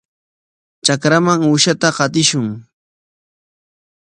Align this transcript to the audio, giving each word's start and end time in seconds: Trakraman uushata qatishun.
Trakraman 0.83 1.39
uushata 1.51 1.89
qatishun. 1.97 2.47